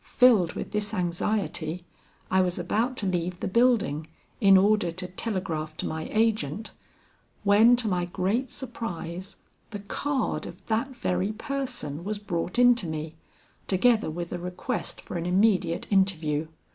[0.00, 1.84] Filled with this anxiety,
[2.30, 4.06] I was about to leave the building,
[4.40, 6.70] in order to telegraph to my agent,
[7.42, 9.36] when to my great surprise
[9.72, 13.16] the card of that very person was brought in to me,
[13.68, 16.46] together with a request for an immediate interview.